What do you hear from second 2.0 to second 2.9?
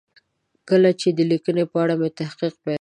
تحقیق پیل کړ.